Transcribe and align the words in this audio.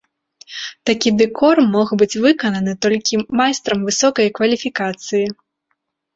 Такі 0.89 1.09
дэкор 1.19 1.61
мог 1.75 1.87
быць 2.03 2.19
выкананы 2.23 2.73
толькі 2.87 3.21
майстрам 3.41 3.79
высокай 3.93 4.27
кваліфікацыі. 4.41 5.23